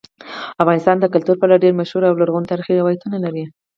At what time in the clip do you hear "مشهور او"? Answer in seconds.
1.79-2.19